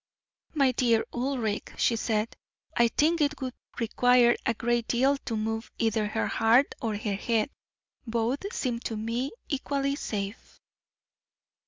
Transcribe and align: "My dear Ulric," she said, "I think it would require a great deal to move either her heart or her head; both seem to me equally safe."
"My 0.55 0.71
dear 0.71 1.05
Ulric," 1.13 1.75
she 1.77 1.95
said, 1.95 2.35
"I 2.75 2.87
think 2.87 3.21
it 3.21 3.39
would 3.39 3.53
require 3.79 4.35
a 4.47 4.55
great 4.55 4.87
deal 4.87 5.15
to 5.25 5.37
move 5.37 5.69
either 5.77 6.07
her 6.07 6.25
heart 6.25 6.73
or 6.81 6.97
her 6.97 7.13
head; 7.15 7.51
both 8.07 8.39
seem 8.51 8.79
to 8.79 8.97
me 8.97 9.29
equally 9.47 9.95
safe." 9.95 10.59